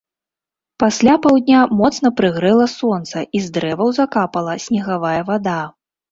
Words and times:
Пасля 0.83 1.11
паўдня 1.25 1.59
моцна 1.81 2.11
прыгрэла 2.21 2.65
сонца, 2.79 3.17
і 3.39 3.41
з 3.43 3.47
дрэваў 3.57 3.91
закапала 3.99 4.55
снегавая 4.65 5.13
вада. 5.29 5.59